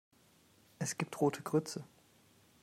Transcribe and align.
Es 0.79 0.97
gibt 0.97 1.21
rote 1.21 1.43
Grütze. 1.43 1.83